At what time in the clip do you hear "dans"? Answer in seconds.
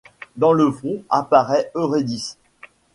0.35-0.51